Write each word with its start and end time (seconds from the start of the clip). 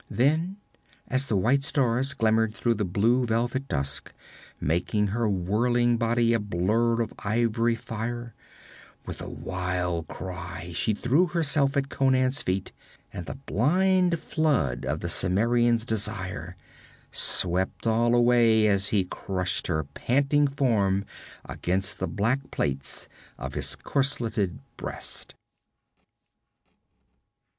Then, 0.09 0.57
as 1.07 1.27
the 1.27 1.35
white 1.35 1.63
stars 1.63 2.15
glimmered 2.15 2.55
through 2.55 2.73
the 2.73 2.83
blue 2.83 3.23
velvet 3.27 3.67
dusk, 3.67 4.11
making 4.59 5.09
her 5.13 5.29
whirling 5.29 5.97
body 5.97 6.33
a 6.33 6.39
blur 6.39 7.01
of 7.03 7.13
ivory 7.19 7.75
fire, 7.75 8.33
with 9.05 9.21
a 9.21 9.29
wild 9.29 10.07
cry 10.07 10.71
she 10.73 10.95
threw 10.95 11.27
herself 11.27 11.77
at 11.77 11.89
Conan's 11.89 12.41
feet, 12.41 12.71
and 13.13 13.27
the 13.27 13.35
blind 13.45 14.17
flood 14.19 14.87
of 14.87 15.01
the 15.01 15.07
Cimmerian's 15.07 15.85
desire 15.85 16.55
swept 17.11 17.85
all 17.85 18.07
else 18.15 18.17
away 18.17 18.65
as 18.65 18.87
he 18.87 19.03
crushed 19.03 19.67
her 19.67 19.83
panting 19.83 20.47
form 20.47 21.05
against 21.45 21.99
the 21.99 22.07
black 22.07 22.49
plates 22.49 23.07
of 23.37 23.53
his 23.53 23.75
corseleted 23.75 24.57
breast. 24.77 25.35